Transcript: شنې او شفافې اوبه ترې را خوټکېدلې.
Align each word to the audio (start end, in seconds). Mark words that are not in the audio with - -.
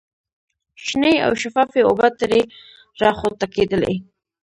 شنې 0.85 1.13
او 1.25 1.31
شفافې 1.41 1.81
اوبه 1.87 2.07
ترې 2.19 2.41
را 3.01 3.09
خوټکېدلې. 3.19 3.95